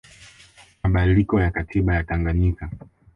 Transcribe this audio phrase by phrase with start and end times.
[0.83, 2.69] mabadiliko ya katiba ya Tanganyika